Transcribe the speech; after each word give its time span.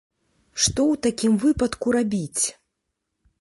Што 0.61 0.81
ў 0.93 1.01
такім 1.07 1.33
выпадку 1.43 1.87
рабіць? 1.97 2.43